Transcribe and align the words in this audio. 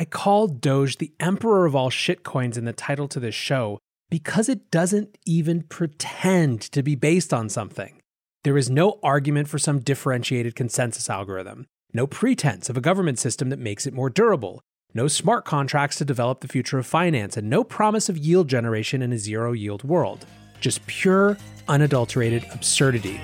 I 0.00 0.06
called 0.06 0.62
Doge 0.62 0.96
the 0.96 1.12
emperor 1.20 1.66
of 1.66 1.76
all 1.76 1.90
shitcoins 1.90 2.56
in 2.56 2.64
the 2.64 2.72
title 2.72 3.06
to 3.08 3.20
this 3.20 3.34
show 3.34 3.78
because 4.08 4.48
it 4.48 4.70
doesn't 4.70 5.18
even 5.26 5.64
pretend 5.64 6.62
to 6.72 6.82
be 6.82 6.94
based 6.94 7.34
on 7.34 7.50
something. 7.50 8.00
There 8.42 8.56
is 8.56 8.70
no 8.70 8.98
argument 9.02 9.48
for 9.48 9.58
some 9.58 9.80
differentiated 9.80 10.54
consensus 10.54 11.10
algorithm, 11.10 11.66
no 11.92 12.06
pretense 12.06 12.70
of 12.70 12.78
a 12.78 12.80
government 12.80 13.18
system 13.18 13.50
that 13.50 13.58
makes 13.58 13.86
it 13.86 13.92
more 13.92 14.08
durable, 14.08 14.62
no 14.94 15.06
smart 15.06 15.44
contracts 15.44 15.98
to 15.98 16.06
develop 16.06 16.40
the 16.40 16.48
future 16.48 16.78
of 16.78 16.86
finance, 16.86 17.36
and 17.36 17.50
no 17.50 17.62
promise 17.62 18.08
of 18.08 18.16
yield 18.16 18.48
generation 18.48 19.02
in 19.02 19.12
a 19.12 19.18
zero 19.18 19.52
yield 19.52 19.84
world. 19.84 20.24
Just 20.60 20.86
pure, 20.86 21.36
unadulterated 21.68 22.46
absurdity. 22.54 23.20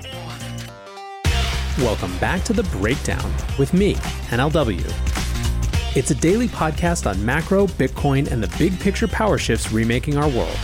Welcome 1.79 2.15
back 2.19 2.43
to 2.43 2.53
The 2.53 2.69
Breakdown 2.77 3.33
with 3.57 3.73
me, 3.73 3.95
NLW. 4.29 5.26
It's 5.97 6.11
a 6.11 6.15
daily 6.15 6.47
podcast 6.47 7.09
on 7.09 7.25
macro, 7.25 7.65
Bitcoin, 7.65 8.31
and 8.31 8.43
the 8.43 8.55
big 8.59 8.79
picture 8.79 9.07
power 9.07 9.39
shifts 9.39 9.71
remaking 9.71 10.15
our 10.15 10.29
world. 10.29 10.55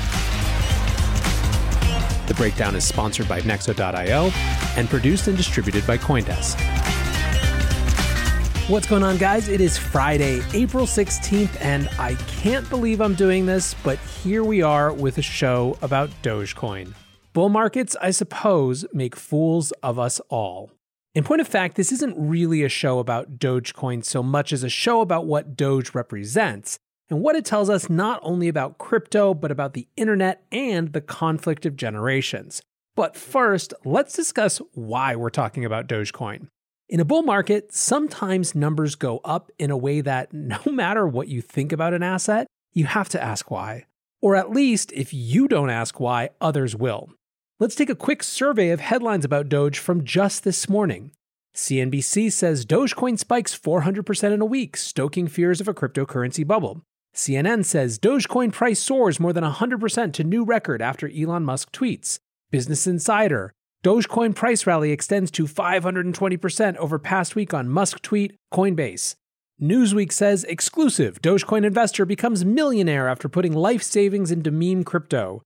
The 2.27 2.35
Breakdown 2.37 2.75
is 2.75 2.83
sponsored 2.83 3.27
by 3.27 3.41
Nexo.io 3.41 4.29
and 4.77 4.87
produced 4.87 5.27
and 5.27 5.35
distributed 5.35 5.87
by 5.87 5.97
Coindesk. 5.97 6.59
What's 8.69 8.85
going 8.85 9.01
on, 9.01 9.17
guys? 9.17 9.49
It 9.49 9.59
is 9.59 9.75
Friday, 9.75 10.43
April 10.53 10.85
16th, 10.85 11.59
and 11.59 11.89
I 11.97 12.13
can't 12.27 12.69
believe 12.69 13.01
I'm 13.01 13.15
doing 13.15 13.47
this, 13.47 13.73
but 13.83 13.97
here 13.97 14.43
we 14.43 14.61
are 14.61 14.93
with 14.93 15.17
a 15.17 15.23
show 15.23 15.79
about 15.81 16.11
Dogecoin. 16.21 16.93
Bull 17.33 17.49
markets, 17.49 17.95
I 17.99 18.11
suppose, 18.11 18.85
make 18.93 19.15
fools 19.15 19.71
of 19.81 19.97
us 19.97 20.19
all. 20.29 20.69
In 21.15 21.23
point 21.23 21.41
of 21.41 21.47
fact, 21.47 21.75
this 21.75 21.91
isn't 21.91 22.15
really 22.17 22.63
a 22.63 22.69
show 22.69 22.97
about 22.97 23.37
Dogecoin 23.37 24.03
so 24.03 24.23
much 24.23 24.51
as 24.51 24.63
a 24.63 24.69
show 24.69 24.99
about 25.01 25.27
what 25.27 25.55
Doge 25.55 25.93
represents 25.93 26.79
and 27.07 27.21
what 27.21 27.35
it 27.35 27.45
tells 27.45 27.69
us 27.69 27.87
not 27.87 28.19
only 28.23 28.47
about 28.47 28.79
crypto, 28.79 29.35
but 29.35 29.51
about 29.51 29.73
the 29.73 29.87
internet 29.95 30.43
and 30.51 30.91
the 30.91 31.01
conflict 31.01 31.67
of 31.67 31.75
generations. 31.75 32.63
But 32.95 33.15
first, 33.15 33.75
let's 33.85 34.15
discuss 34.15 34.59
why 34.73 35.15
we're 35.15 35.29
talking 35.29 35.63
about 35.63 35.87
Dogecoin. 35.87 36.47
In 36.89 36.99
a 36.99 37.05
bull 37.05 37.21
market, 37.21 37.71
sometimes 37.71 38.55
numbers 38.55 38.95
go 38.95 39.19
up 39.23 39.51
in 39.59 39.69
a 39.69 39.77
way 39.77 40.01
that 40.01 40.33
no 40.33 40.59
matter 40.65 41.07
what 41.07 41.27
you 41.27 41.41
think 41.41 41.71
about 41.71 41.93
an 41.93 42.01
asset, 42.01 42.47
you 42.71 42.85
have 42.85 43.09
to 43.09 43.21
ask 43.21 43.51
why. 43.51 43.85
Or 44.19 44.35
at 44.35 44.49
least, 44.49 44.91
if 44.93 45.13
you 45.13 45.47
don't 45.47 45.69
ask 45.69 45.99
why, 45.99 46.29
others 46.41 46.75
will. 46.75 47.09
Let's 47.63 47.75
take 47.75 47.89
a 47.89 47.95
quick 47.95 48.23
survey 48.23 48.71
of 48.71 48.81
headlines 48.81 49.23
about 49.23 49.47
Doge 49.47 49.79
from 49.79 50.03
just 50.03 50.43
this 50.43 50.67
morning. 50.67 51.11
CNBC 51.55 52.29
says 52.29 52.65
Dogecoin 52.65 53.17
spikes 53.17 53.57
400% 53.57 54.33
in 54.33 54.41
a 54.41 54.45
week, 54.45 54.75
stoking 54.75 55.29
fears 55.29 55.61
of 55.61 55.69
a 55.69 55.73
cryptocurrency 55.73 56.45
bubble. 56.45 56.81
CNN 57.15 57.63
says 57.63 57.97
Dogecoin 57.97 58.51
price 58.51 58.81
soars 58.81 59.17
more 59.17 59.31
than 59.31 59.45
100% 59.45 60.11
to 60.11 60.23
new 60.25 60.43
record 60.43 60.81
after 60.81 61.09
Elon 61.09 61.45
Musk 61.45 61.71
tweets. 61.71 62.19
Business 62.51 62.85
Insider 62.85 63.53
Dogecoin 63.81 64.35
price 64.35 64.67
rally 64.67 64.91
extends 64.91 65.31
to 65.31 65.45
520% 65.45 66.75
over 66.75 66.99
past 66.99 67.33
week 67.37 67.53
on 67.53 67.69
Musk 67.69 68.01
tweet 68.01 68.35
Coinbase. 68.53 69.15
Newsweek 69.61 70.11
says 70.11 70.43
exclusive 70.49 71.21
Dogecoin 71.21 71.63
investor 71.63 72.05
becomes 72.05 72.43
millionaire 72.43 73.07
after 73.07 73.29
putting 73.29 73.53
life 73.53 73.83
savings 73.83 74.31
into 74.31 74.51
meme 74.51 74.83
crypto. 74.83 75.43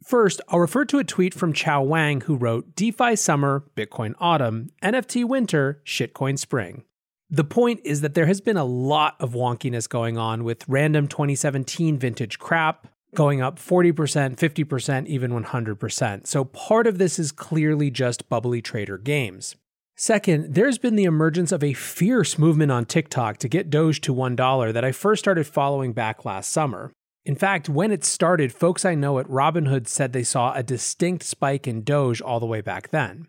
First, 0.03 0.41
I'll 0.49 0.59
refer 0.59 0.85
to 0.87 0.99
a 0.99 1.05
tweet 1.05 1.33
from 1.33 1.53
Chao 1.55 1.83
Wang 1.83 2.23
who 2.23 2.35
wrote 2.37 2.75
DeFi 2.77 3.17
summer, 3.17 3.65
Bitcoin 3.75 4.15
autumn, 4.19 4.71
NFT 4.83 5.25
winter, 5.25 5.81
shitcoin 5.87 6.39
spring. 6.39 6.85
The 7.31 7.45
point 7.45 7.81
is 7.85 8.03
that 8.03 8.13
there 8.15 8.27
has 8.27 8.43
been 8.43 8.59
a 8.59 8.65
lot 8.65 9.17
of 9.19 9.33
wonkiness 9.33 9.89
going 9.89 10.19
on 10.19 10.45
with 10.45 10.69
random 10.69 11.09
2017 11.09 11.99
vintage 11.99 12.39
crap, 12.39 12.87
going 13.15 13.41
up 13.41 13.59
40%, 13.59 14.37
50%, 14.37 15.07
even 15.07 15.31
100%. 15.33 16.27
So 16.27 16.45
part 16.45 16.87
of 16.87 16.99
this 16.99 17.19
is 17.19 17.33
clearly 17.33 17.91
just 17.91 18.29
bubbly 18.29 18.63
trader 18.63 18.99
games. 18.99 19.57
Second, 19.97 20.55
there's 20.55 20.79
been 20.79 20.97
the 20.97 21.05
emergence 21.05 21.53
of 21.53 21.63
a 21.63 21.73
fierce 21.73 22.37
movement 22.37 22.73
on 22.73 22.85
TikTok 22.85 23.37
to 23.39 23.49
get 23.49 23.71
Doge 23.71 24.01
to 24.03 24.15
$1 24.15 24.73
that 24.73 24.85
I 24.85 24.91
first 24.91 25.21
started 25.21 25.47
following 25.47 25.93
back 25.93 26.25
last 26.25 26.51
summer. 26.51 26.91
In 27.25 27.37
fact, 27.37 27.69
when 27.69 27.93
it 27.93 28.05
started, 28.05 28.53
folks 28.53 28.85
I 28.85 28.95
know 28.95 29.19
at 29.19 29.29
Robinhood 29.29 29.87
said 29.87 30.13
they 30.13 30.25
saw 30.25 30.53
a 30.53 30.63
distinct 30.63 31.25
spike 31.25 31.69
in 31.69 31.83
Doge 31.83 32.21
all 32.21 32.41
the 32.41 32.47
way 32.47 32.61
back 32.61 32.91
then. 32.91 33.29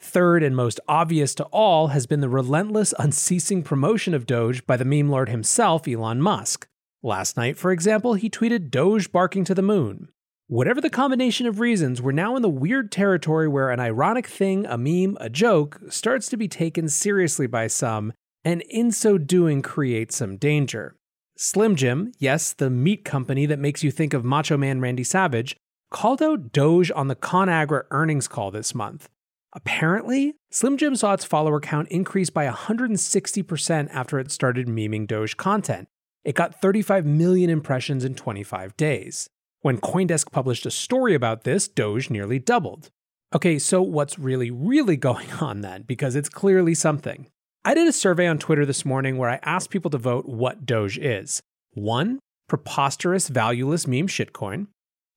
Third 0.00 0.42
and 0.42 0.56
most 0.56 0.80
obvious 0.88 1.34
to 1.36 1.44
all 1.44 1.88
has 1.88 2.06
been 2.06 2.20
the 2.20 2.28
relentless, 2.28 2.94
unceasing 2.98 3.62
promotion 3.62 4.14
of 4.14 4.26
Doge 4.26 4.66
by 4.66 4.76
the 4.76 4.84
meme 4.84 5.10
lord 5.10 5.28
himself, 5.28 5.86
Elon 5.86 6.20
Musk. 6.20 6.66
Last 7.06 7.36
night, 7.36 7.56
for 7.56 7.70
example, 7.70 8.14
he 8.14 8.28
tweeted 8.28 8.68
Doge 8.68 9.12
barking 9.12 9.44
to 9.44 9.54
the 9.54 9.62
moon. 9.62 10.08
Whatever 10.48 10.80
the 10.80 10.90
combination 10.90 11.46
of 11.46 11.60
reasons, 11.60 12.02
we're 12.02 12.10
now 12.10 12.34
in 12.34 12.42
the 12.42 12.48
weird 12.48 12.90
territory 12.90 13.46
where 13.46 13.70
an 13.70 13.78
ironic 13.78 14.26
thing, 14.26 14.66
a 14.66 14.76
meme, 14.76 15.16
a 15.20 15.30
joke, 15.30 15.78
starts 15.88 16.28
to 16.30 16.36
be 16.36 16.48
taken 16.48 16.88
seriously 16.88 17.46
by 17.46 17.68
some, 17.68 18.12
and 18.44 18.60
in 18.62 18.90
so 18.90 19.18
doing 19.18 19.62
creates 19.62 20.16
some 20.16 20.36
danger. 20.36 20.96
Slim 21.36 21.76
Jim, 21.76 22.10
yes, 22.18 22.52
the 22.52 22.70
meat 22.70 23.04
company 23.04 23.46
that 23.46 23.60
makes 23.60 23.84
you 23.84 23.92
think 23.92 24.12
of 24.12 24.24
Macho 24.24 24.56
Man 24.56 24.80
Randy 24.80 25.04
Savage, 25.04 25.56
called 25.92 26.20
out 26.20 26.50
Doge 26.50 26.90
on 26.90 27.06
the 27.06 27.14
ConAgra 27.14 27.84
earnings 27.92 28.26
call 28.26 28.50
this 28.50 28.74
month. 28.74 29.08
Apparently, 29.52 30.34
Slim 30.50 30.76
Jim 30.76 30.96
saw 30.96 31.12
its 31.12 31.24
follower 31.24 31.60
count 31.60 31.86
increase 31.86 32.30
by 32.30 32.48
160% 32.48 33.90
after 33.92 34.18
it 34.18 34.32
started 34.32 34.66
memeing 34.66 35.06
Doge 35.06 35.36
content. 35.36 35.86
It 36.26 36.34
got 36.34 36.60
35 36.60 37.06
million 37.06 37.48
impressions 37.48 38.04
in 38.04 38.16
25 38.16 38.76
days. 38.76 39.30
When 39.60 39.78
Coindesk 39.78 40.32
published 40.32 40.66
a 40.66 40.72
story 40.72 41.14
about 41.14 41.44
this, 41.44 41.68
Doge 41.68 42.10
nearly 42.10 42.40
doubled. 42.40 42.90
Okay, 43.32 43.60
so 43.60 43.80
what's 43.80 44.18
really, 44.18 44.50
really 44.50 44.96
going 45.08 45.30
on 45.34 45.60
then? 45.60 45.82
Because 45.82 46.16
it's 46.16 46.28
clearly 46.28 46.74
something. 46.74 47.28
I 47.64 47.74
did 47.74 47.86
a 47.86 47.92
survey 47.92 48.26
on 48.26 48.38
Twitter 48.38 48.66
this 48.66 48.84
morning 48.84 49.18
where 49.18 49.30
I 49.30 49.38
asked 49.44 49.70
people 49.70 49.90
to 49.92 49.98
vote 49.98 50.26
what 50.26 50.66
Doge 50.66 50.98
is. 50.98 51.40
One, 51.74 52.18
preposterous, 52.48 53.28
valueless 53.28 53.86
meme 53.86 54.08
shitcoin. 54.08 54.66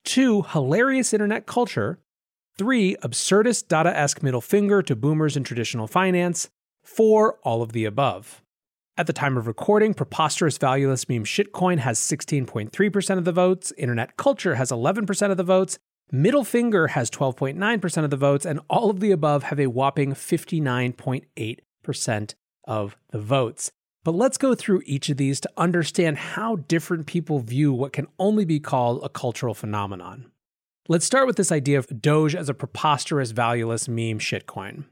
Two, 0.06 0.44
hilarious 0.44 1.12
internet 1.12 1.48
culture. 1.48 1.98
Three, 2.56 2.96
absurdist 2.98 3.68
Dada 3.68 3.98
esque 3.98 4.22
middle 4.22 4.42
finger 4.42 4.84
to 4.84 4.96
boomers 4.96 5.36
in 5.36 5.44
traditional 5.44 5.88
finance. 5.88 6.50
Four, 6.84 7.40
all 7.42 7.64
of 7.64 7.72
the 7.72 7.86
above. 7.86 8.44
At 9.00 9.08
the 9.08 9.14
time 9.14 9.38
of 9.38 9.48
recording, 9.48 9.94
preposterous 9.94 10.58
valueless 10.58 11.08
meme 11.08 11.24
shitcoin 11.24 11.80
has 11.80 12.02
16.3% 12.02 13.18
of 13.18 13.24
the 13.24 13.32
votes, 13.32 13.72
internet 13.78 14.18
culture 14.18 14.56
has 14.56 14.72
11% 14.72 15.32
of 15.32 15.38
the 15.38 15.44
votes, 15.44 15.80
middle 16.12 16.44
finger 16.44 16.88
has 16.88 17.10
12.9% 17.10 18.04
of 18.04 18.10
the 18.10 18.18
votes, 18.18 18.46
and 18.46 18.60
all 18.70 18.90
of 18.90 19.00
the 19.00 19.12
above 19.12 19.44
have 19.44 19.58
a 19.58 19.68
whopping 19.68 20.12
59.8% 20.12 22.34
of 22.66 22.98
the 23.12 23.22
votes. 23.22 23.72
But 24.04 24.16
let's 24.16 24.38
go 24.38 24.54
through 24.54 24.84
each 24.86 25.08
of 25.08 25.16
these 25.16 25.40
to 25.40 25.50
understand 25.56 26.18
how 26.18 26.58
different 26.58 27.06
people 27.06 27.40
view 27.40 27.72
what 27.72 27.94
can 27.94 28.08
only 28.20 28.44
be 28.44 28.60
called 28.60 29.02
a 29.02 29.08
cultural 29.08 29.54
phenomenon. 29.54 30.30
Let's 30.90 31.06
start 31.06 31.26
with 31.26 31.38
this 31.38 31.54
idea 31.54 31.80
of 31.80 32.02
Doge 32.02 32.36
as 32.36 32.50
a 32.50 32.54
preposterous, 32.54 33.32
valueless 33.32 33.88
meme 33.88 34.20
shitcoin. 34.20 34.84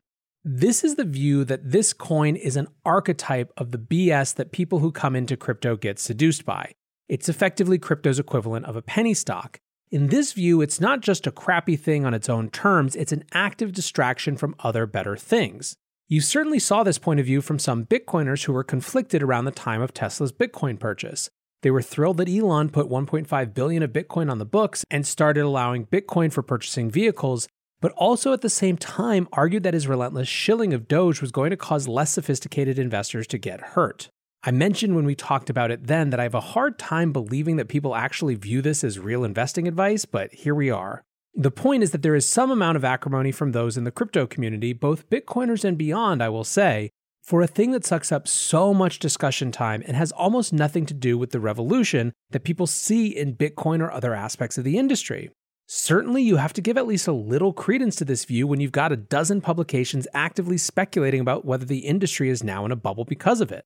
This 0.44 0.84
is 0.84 0.95
the 0.95 1.04
view 1.04 1.44
that 1.45 1.72
this 1.72 1.94
coin 1.94 2.36
is 2.36 2.56
an 2.56 2.68
archetype 2.86 3.51
of 3.57 3.72
the 3.72 3.78
BS 3.78 4.36
that 4.36 4.51
people 4.51 4.80
who 4.80 4.92
come 4.92 5.16
into 5.16 5.36
crypto 5.36 5.75
get 5.75 6.00
seduced 6.00 6.45
by. 6.45 6.74
It's 7.10 7.30
effectively 7.30 7.78
crypto's 7.78 8.19
equivalent 8.19 8.66
of 8.66 8.75
a 8.75 8.81
penny 8.81 9.13
stock. 9.13 9.60
In 9.89 10.07
this 10.07 10.34
view, 10.34 10.62
it's 10.62 10.81
not 10.81 11.01
just 11.01 11.28
a 11.28 11.31
crappy 11.31 11.78
thing 11.78 12.06
on 12.06 12.13
its 12.13 12.30
own 12.30 12.50
terms, 12.50 12.95
it's 12.95 13.13
an 13.13 13.24
active 13.34 13.72
distraction 13.72 14.36
from 14.36 14.56
other 14.60 14.86
better 14.86 15.16
things. 15.16 15.75
You 16.10 16.22
certainly 16.22 16.60
saw 16.60 16.84
this 16.84 16.98
point 16.98 17.19
of 17.19 17.25
view 17.25 17.42
from 17.42 17.60
some 17.60 17.86
Bitcoiners 17.86 18.45
who 18.45 18.54
were 18.54 18.63
conflicted 18.63 19.24
around 19.24 19.45
the 19.45 19.51
time 19.51 19.81
of 19.81 19.94
Tesla's 19.94 20.31
Bitcoin 20.31 20.80
purchase. 20.80 21.30
They 21.63 21.72
were 21.72 21.81
thrilled 21.81 22.18
that 22.18 22.30
Elon 22.30 22.69
put 22.69 22.89
1.5 22.89 23.54
billion 23.54 23.84
of 23.84 23.92
Bitcoin 23.92 24.31
on 24.31 24.38
the 24.38 24.45
books 24.45 24.86
and 24.92 25.06
started 25.06 25.44
allowing 25.44 25.88
Bitcoin 25.88 26.31
for 26.31 26.44
purchasing 26.44 26.89
vehicles, 26.89 27.48
but 27.81 27.91
also 27.94 28.33
at 28.33 28.41
the 28.41 28.50
same 28.50 28.77
time 28.77 29.27
argued 29.31 29.63
that 29.63 29.74
his 29.74 29.88
relentless 29.88 30.27
shilling 30.27 30.74
of 30.74 30.88
Doge 30.88 31.21
was 31.21 31.31
going 31.31 31.51
to 31.51 31.57
cause 31.57 31.88
less 31.88 32.12
sophisticated 32.12 32.79
investors 32.79 33.27
to 33.27 33.38
get 33.38 33.62
hurt. 33.62 34.09
I 34.44 34.51
mentioned 34.51 34.95
when 34.95 35.06
we 35.06 35.15
talked 35.15 35.50
about 35.50 35.71
it 35.71 35.88
then 35.88 36.09
that 36.12 36.19
I 36.19 36.24
have 36.24 36.35
a 36.35 36.39
hard 36.39 36.79
time 36.79 37.12
believing 37.12 37.57
that 37.57 37.68
people 37.68 37.95
actually 37.95 38.35
view 38.35 38.62
this 38.62 38.83
as 38.83 39.00
real 39.00 39.24
investing 39.24 39.68
advice, 39.68 40.06
but 40.06 40.33
here 40.33 40.56
we 40.56 40.69
are. 40.69 41.03
The 41.33 41.51
point 41.51 41.83
is 41.83 41.91
that 41.91 42.01
there 42.01 42.15
is 42.15 42.27
some 42.27 42.50
amount 42.50 42.77
of 42.77 42.85
acrimony 42.85 43.31
from 43.31 43.51
those 43.51 43.77
in 43.77 43.83
the 43.83 43.91
crypto 43.91 44.25
community, 44.25 44.74
both 44.74 45.09
Bitcoiners 45.09 45.63
and 45.63 45.77
beyond, 45.77 46.24
I 46.24 46.29
will 46.29 46.44
say, 46.44 46.89
for 47.21 47.41
a 47.41 47.47
thing 47.47 47.71
that 47.71 47.85
sucks 47.85 48.12
up 48.12 48.27
so 48.27 48.74
much 48.74 49.00
discussion 49.00 49.51
time 49.51 49.83
and 49.85 49.97
has 49.97 50.12
almost 50.13 50.53
nothing 50.53 50.85
to 50.85 50.94
do 50.94 51.18
with 51.18 51.31
the 51.31 51.39
revolution 51.39 52.13
that 52.31 52.45
people 52.45 52.65
see 52.65 53.07
in 53.07 53.35
Bitcoin 53.35 53.81
or 53.81 53.91
other 53.91 54.15
aspects 54.15 54.57
of 54.57 54.63
the 54.63 54.77
industry. 54.77 55.29
Certainly, 55.69 56.24
you 56.24 56.38
have 56.38 56.54
to 56.54 56.62
give 56.62 56.78
at 56.78 56.88
least 56.88 57.08
a 57.08 57.12
little 57.12 57.52
credence 57.52 57.98
to 57.98 58.06
this 58.06 58.24
view 58.24 58.48
when 58.48 58.62
you've 58.62 58.72
got 58.72 58.94
a 58.94 58.98
dozen 58.98 59.42
publications 59.42 60.08
actively 60.14 60.58
speculating 60.58 61.19
about 61.19 61.44
whether 61.44 61.66
the 61.66 61.80
industry 61.80 62.30
is 62.30 62.42
now 62.42 62.64
in 62.66 62.72
a 62.72 62.75
bubble 62.78 63.04
because 63.04 63.42
of 63.42 63.52
it. 63.52 63.66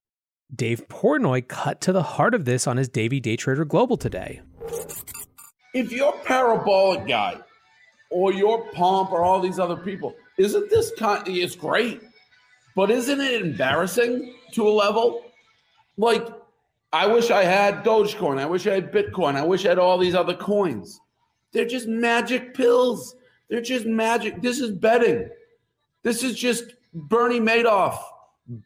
Dave 0.52 0.88
Portnoy 0.88 1.46
cut 1.46 1.80
to 1.82 1.92
the 1.92 2.02
heart 2.02 2.34
of 2.34 2.44
this 2.44 2.66
on 2.66 2.76
his 2.76 2.88
Davey 2.88 3.20
Day 3.20 3.36
Trader 3.36 3.64
Global 3.64 3.96
today. 3.96 4.42
If 5.74 5.92
you're 5.92 6.12
parabolic 6.24 7.06
guy 7.06 7.38
or 8.10 8.32
your 8.32 8.66
pomp 8.72 9.12
or 9.12 9.22
all 9.22 9.40
these 9.40 9.58
other 9.58 9.76
people. 9.76 10.14
Isn't 10.38 10.70
this 10.70 10.92
kind? 10.98 11.22
It's 11.26 11.54
great, 11.54 12.00
but 12.74 12.90
isn't 12.90 13.20
it 13.20 13.42
embarrassing 13.42 14.34
to 14.52 14.66
a 14.66 14.70
level? 14.70 15.24
Like, 15.96 16.26
I 16.92 17.06
wish 17.06 17.30
I 17.30 17.44
had 17.44 17.84
Dogecoin. 17.84 18.38
I 18.38 18.46
wish 18.46 18.66
I 18.66 18.74
had 18.74 18.92
Bitcoin. 18.92 19.36
I 19.36 19.44
wish 19.44 19.64
I 19.64 19.70
had 19.70 19.78
all 19.78 19.98
these 19.98 20.14
other 20.14 20.34
coins. 20.34 21.00
They're 21.52 21.66
just 21.66 21.88
magic 21.88 22.54
pills. 22.54 23.16
They're 23.48 23.60
just 23.60 23.86
magic. 23.86 24.40
This 24.42 24.60
is 24.60 24.70
betting. 24.70 25.28
This 26.02 26.22
is 26.22 26.38
just 26.38 26.74
Bernie 26.94 27.40
Madoff 27.40 27.98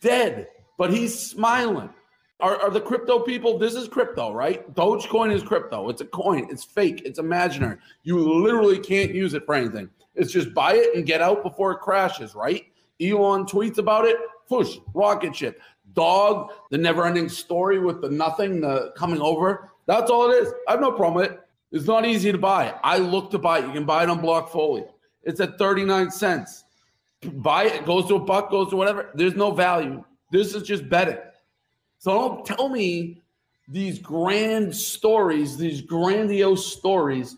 dead, 0.00 0.48
but 0.78 0.92
he's 0.92 1.18
smiling. 1.18 1.90
Are, 2.38 2.60
are, 2.60 2.70
the 2.70 2.80
crypto 2.80 3.20
people? 3.20 3.58
This 3.58 3.74
is 3.74 3.88
crypto, 3.88 4.32
right? 4.32 4.72
Dogecoin 4.74 5.32
is 5.32 5.42
crypto. 5.42 5.88
It's 5.88 6.02
a 6.02 6.06
coin. 6.06 6.46
It's 6.50 6.64
fake. 6.64 7.02
It's 7.04 7.18
imaginary. 7.18 7.78
You 8.02 8.18
literally 8.18 8.78
can't 8.78 9.14
use 9.14 9.32
it 9.32 9.46
for 9.46 9.54
anything. 9.54 9.88
It's 10.14 10.32
just 10.32 10.52
buy 10.52 10.74
it 10.74 10.94
and 10.94 11.06
get 11.06 11.22
out 11.22 11.42
before 11.42 11.72
it 11.72 11.80
crashes, 11.80 12.34
right? 12.34 12.66
Elon 13.00 13.46
tweets 13.46 13.78
about 13.78 14.04
it. 14.04 14.16
Push 14.48 14.76
rocket 14.94 15.34
ship. 15.34 15.60
Dog, 15.94 16.52
the 16.70 16.78
never-ending 16.78 17.30
story 17.30 17.78
with 17.78 18.02
the 18.02 18.10
nothing, 18.10 18.60
the 18.60 18.92
coming 18.96 19.20
over. 19.20 19.70
That's 19.86 20.10
all 20.10 20.30
it 20.30 20.34
is. 20.34 20.52
I 20.68 20.72
have 20.72 20.80
no 20.80 20.92
problem 20.92 21.14
with 21.14 21.32
it. 21.32 21.40
It's 21.72 21.86
not 21.86 22.06
easy 22.06 22.32
to 22.32 22.38
buy. 22.38 22.74
I 22.82 22.98
look 22.98 23.30
to 23.32 23.38
buy 23.38 23.58
it. 23.58 23.66
You 23.66 23.72
can 23.72 23.84
buy 23.84 24.04
it 24.04 24.10
on 24.10 24.20
Blockfolio. 24.20 24.88
It's 25.22 25.40
at 25.40 25.58
39 25.58 26.10
cents. 26.10 26.64
Buy 27.32 27.64
it. 27.64 27.74
it 27.74 27.86
goes 27.86 28.06
to 28.08 28.16
a 28.16 28.20
buck, 28.20 28.50
goes 28.50 28.70
to 28.70 28.76
whatever. 28.76 29.10
There's 29.14 29.34
no 29.34 29.50
value. 29.50 30.04
This 30.30 30.54
is 30.54 30.62
just 30.62 30.88
betting. 30.88 31.18
So 31.98 32.12
don't 32.12 32.46
tell 32.46 32.68
me 32.68 33.22
these 33.68 33.98
grand 33.98 34.74
stories, 34.74 35.56
these 35.56 35.80
grandiose 35.80 36.72
stories 36.72 37.36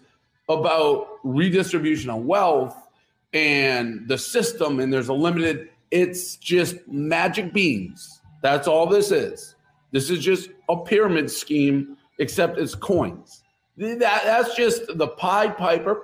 about 0.48 1.18
redistribution 1.24 2.10
of 2.10 2.22
wealth 2.22 2.88
and 3.32 4.06
the 4.08 4.18
system, 4.18 4.80
and 4.80 4.92
there's 4.92 5.08
a 5.08 5.14
limited, 5.14 5.70
it's 5.90 6.36
just 6.36 6.76
magic 6.88 7.52
beans. 7.52 8.20
That's 8.42 8.68
all 8.68 8.86
this 8.86 9.10
is. 9.10 9.54
This 9.90 10.10
is 10.10 10.20
just 10.20 10.50
a 10.68 10.76
pyramid 10.76 11.30
scheme, 11.30 11.96
except 12.18 12.58
it's 12.58 12.74
coins. 12.74 13.42
That, 13.78 14.24
that's 14.24 14.56
just 14.56 14.82
the 14.98 15.08
Pied 15.08 15.56
Piper, 15.56 16.02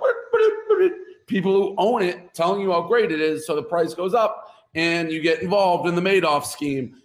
people 1.27 1.53
who 1.53 1.75
own 1.77 2.03
it 2.03 2.33
telling 2.33 2.61
you 2.61 2.71
how 2.71 2.83
great 2.83 3.11
it 3.11 3.21
is. 3.21 3.47
So 3.47 3.57
the 3.57 3.63
price 3.63 3.95
goes 3.95 4.15
up 4.15 4.53
and 4.75 5.11
you 5.11 5.21
get 5.21 5.43
involved 5.43 5.89
in 5.89 5.97
the 5.97 6.03
Madoff 6.03 6.45
scheme 6.45 6.97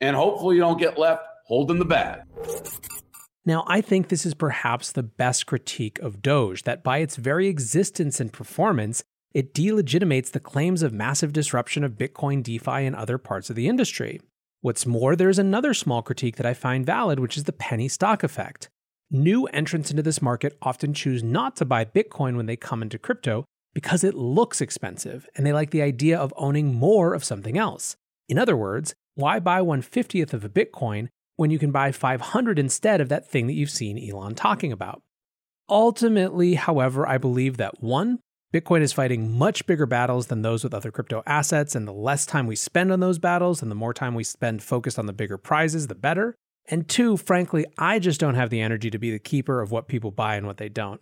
and 0.00 0.14
hopefully 0.14 0.56
you 0.56 0.60
don't 0.60 0.78
get 0.78 0.98
left 0.98 1.22
holding 1.46 1.78
the 1.78 1.84
bag. 1.84 2.20
Now, 3.46 3.64
I 3.66 3.80
think 3.80 4.08
this 4.08 4.26
is 4.26 4.34
perhaps 4.34 4.92
the 4.92 5.02
best 5.02 5.46
critique 5.46 5.98
of 6.00 6.20
Doge, 6.20 6.64
that 6.64 6.84
by 6.84 6.98
its 6.98 7.16
very 7.16 7.48
existence 7.48 8.20
and 8.20 8.30
performance, 8.30 9.02
it 9.32 9.54
delegitimates 9.54 10.30
the 10.30 10.40
claims 10.40 10.82
of 10.82 10.92
massive 10.92 11.32
disruption 11.32 11.82
of 11.82 11.92
Bitcoin, 11.92 12.42
DeFi, 12.42 12.84
and 12.84 12.94
other 12.94 13.16
parts 13.16 13.48
of 13.48 13.56
the 13.56 13.66
industry. 13.66 14.20
What's 14.60 14.84
more, 14.84 15.16
there's 15.16 15.38
another 15.38 15.72
small 15.72 16.02
critique 16.02 16.36
that 16.36 16.44
I 16.44 16.52
find 16.52 16.84
valid, 16.84 17.20
which 17.20 17.38
is 17.38 17.44
the 17.44 17.52
penny 17.52 17.88
stock 17.88 18.22
effect. 18.22 18.68
New 19.10 19.46
entrants 19.46 19.90
into 19.90 20.02
this 20.02 20.20
market 20.20 20.58
often 20.60 20.92
choose 20.92 21.22
not 21.22 21.56
to 21.56 21.64
buy 21.64 21.82
Bitcoin 21.82 22.36
when 22.36 22.44
they 22.44 22.56
come 22.56 22.82
into 22.82 22.98
crypto 22.98 23.46
because 23.72 24.04
it 24.04 24.14
looks 24.14 24.60
expensive 24.60 25.26
and 25.34 25.46
they 25.46 25.52
like 25.52 25.70
the 25.70 25.80
idea 25.80 26.18
of 26.18 26.34
owning 26.36 26.74
more 26.74 27.14
of 27.14 27.24
something 27.24 27.56
else. 27.56 27.96
In 28.28 28.38
other 28.38 28.54
words, 28.54 28.94
why 29.14 29.40
buy 29.40 29.62
150th 29.62 30.34
of 30.34 30.44
a 30.44 30.48
Bitcoin 30.50 31.08
when 31.36 31.50
you 31.50 31.58
can 31.58 31.70
buy 31.72 31.90
500 31.90 32.58
instead 32.58 33.00
of 33.00 33.08
that 33.08 33.26
thing 33.26 33.46
that 33.46 33.54
you've 33.54 33.70
seen 33.70 33.98
Elon 33.98 34.34
talking 34.34 34.72
about? 34.72 35.00
Ultimately, 35.70 36.54
however, 36.54 37.08
I 37.08 37.16
believe 37.16 37.56
that 37.56 37.82
one, 37.82 38.18
Bitcoin 38.52 38.82
is 38.82 38.92
fighting 38.92 39.38
much 39.38 39.66
bigger 39.66 39.86
battles 39.86 40.26
than 40.26 40.42
those 40.42 40.64
with 40.64 40.74
other 40.74 40.90
crypto 40.90 41.22
assets, 41.26 41.74
and 41.74 41.88
the 41.88 41.92
less 41.92 42.26
time 42.26 42.46
we 42.46 42.56
spend 42.56 42.92
on 42.92 43.00
those 43.00 43.18
battles 43.18 43.62
and 43.62 43.70
the 43.70 43.74
more 43.74 43.94
time 43.94 44.14
we 44.14 44.24
spend 44.24 44.62
focused 44.62 44.98
on 44.98 45.06
the 45.06 45.12
bigger 45.14 45.38
prizes, 45.38 45.86
the 45.86 45.94
better. 45.94 46.34
And 46.70 46.88
two, 46.88 47.16
frankly, 47.16 47.64
I 47.78 47.98
just 47.98 48.20
don't 48.20 48.34
have 48.34 48.50
the 48.50 48.60
energy 48.60 48.90
to 48.90 48.98
be 48.98 49.10
the 49.10 49.18
keeper 49.18 49.60
of 49.60 49.70
what 49.70 49.88
people 49.88 50.10
buy 50.10 50.36
and 50.36 50.46
what 50.46 50.58
they 50.58 50.68
don't. 50.68 51.00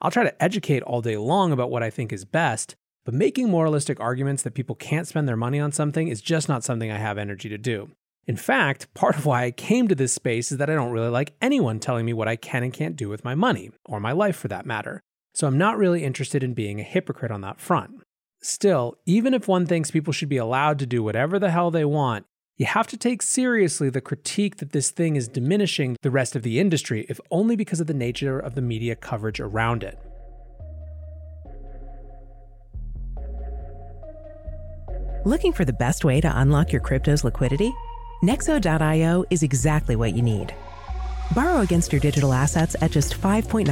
I'll 0.00 0.12
try 0.12 0.22
to 0.22 0.42
educate 0.42 0.82
all 0.84 1.02
day 1.02 1.16
long 1.16 1.50
about 1.50 1.70
what 1.70 1.82
I 1.82 1.90
think 1.90 2.12
is 2.12 2.24
best, 2.24 2.76
but 3.04 3.14
making 3.14 3.50
moralistic 3.50 3.98
arguments 3.98 4.44
that 4.44 4.54
people 4.54 4.76
can't 4.76 5.08
spend 5.08 5.26
their 5.26 5.36
money 5.36 5.58
on 5.58 5.72
something 5.72 6.08
is 6.08 6.20
just 6.20 6.48
not 6.48 6.62
something 6.62 6.90
I 6.90 6.98
have 6.98 7.18
energy 7.18 7.48
to 7.48 7.58
do. 7.58 7.90
In 8.28 8.36
fact, 8.36 8.92
part 8.94 9.16
of 9.16 9.26
why 9.26 9.44
I 9.44 9.50
came 9.50 9.88
to 9.88 9.96
this 9.96 10.12
space 10.12 10.52
is 10.52 10.58
that 10.58 10.70
I 10.70 10.74
don't 10.74 10.92
really 10.92 11.08
like 11.08 11.34
anyone 11.42 11.80
telling 11.80 12.06
me 12.06 12.12
what 12.12 12.28
I 12.28 12.36
can 12.36 12.62
and 12.62 12.72
can't 12.72 12.96
do 12.96 13.08
with 13.08 13.24
my 13.24 13.34
money, 13.34 13.70
or 13.86 13.98
my 13.98 14.12
life 14.12 14.36
for 14.36 14.48
that 14.48 14.66
matter. 14.66 15.00
So 15.34 15.46
I'm 15.46 15.58
not 15.58 15.78
really 15.78 16.04
interested 16.04 16.44
in 16.44 16.54
being 16.54 16.78
a 16.78 16.84
hypocrite 16.84 17.32
on 17.32 17.40
that 17.40 17.60
front. 17.60 18.02
Still, 18.40 18.98
even 19.04 19.34
if 19.34 19.48
one 19.48 19.66
thinks 19.66 19.90
people 19.90 20.12
should 20.12 20.28
be 20.28 20.36
allowed 20.36 20.78
to 20.78 20.86
do 20.86 21.02
whatever 21.02 21.38
the 21.38 21.50
hell 21.50 21.70
they 21.70 21.84
want, 21.84 22.26
you 22.58 22.66
have 22.66 22.88
to 22.88 22.96
take 22.96 23.22
seriously 23.22 23.88
the 23.88 24.00
critique 24.00 24.56
that 24.56 24.72
this 24.72 24.90
thing 24.90 25.14
is 25.14 25.28
diminishing 25.28 25.96
the 26.02 26.10
rest 26.10 26.34
of 26.34 26.42
the 26.42 26.58
industry, 26.58 27.06
if 27.08 27.20
only 27.30 27.54
because 27.54 27.80
of 27.80 27.86
the 27.86 27.94
nature 27.94 28.40
of 28.40 28.56
the 28.56 28.60
media 28.60 28.96
coverage 28.96 29.38
around 29.38 29.84
it. 29.84 29.96
Looking 35.24 35.52
for 35.52 35.64
the 35.64 35.72
best 35.72 36.04
way 36.04 36.20
to 36.20 36.40
unlock 36.40 36.72
your 36.72 36.80
crypto's 36.80 37.22
liquidity? 37.22 37.72
Nexo.io 38.24 39.24
is 39.30 39.44
exactly 39.44 39.94
what 39.94 40.14
you 40.14 40.22
need. 40.22 40.52
Borrow 41.36 41.60
against 41.60 41.92
your 41.92 42.00
digital 42.00 42.32
assets 42.32 42.74
at 42.80 42.90
just 42.90 43.20
5.9% 43.20 43.66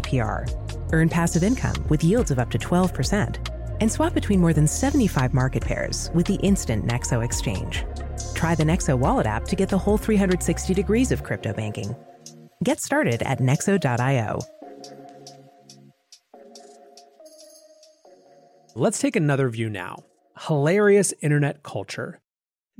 APR. 0.00 0.92
Earn 0.92 1.10
passive 1.10 1.42
income 1.42 1.84
with 1.90 2.02
yields 2.02 2.30
of 2.30 2.38
up 2.38 2.50
to 2.52 2.58
12%. 2.58 3.48
And 3.80 3.90
swap 3.90 4.14
between 4.14 4.40
more 4.40 4.52
than 4.52 4.68
75 4.68 5.34
market 5.34 5.64
pairs 5.64 6.10
with 6.14 6.26
the 6.26 6.36
instant 6.36 6.86
Nexo 6.86 7.24
exchange. 7.24 7.84
Try 8.42 8.56
the 8.56 8.64
Nexo 8.64 8.98
wallet 8.98 9.28
app 9.28 9.44
to 9.44 9.54
get 9.54 9.68
the 9.68 9.78
whole 9.78 9.96
360 9.96 10.74
degrees 10.74 11.12
of 11.12 11.22
crypto 11.22 11.52
banking. 11.52 11.94
Get 12.64 12.80
started 12.80 13.22
at 13.22 13.38
nexo.io. 13.38 14.40
Let's 18.74 18.98
take 18.98 19.14
another 19.14 19.48
view 19.48 19.70
now. 19.70 20.02
Hilarious 20.40 21.14
internet 21.22 21.62
culture. 21.62 22.18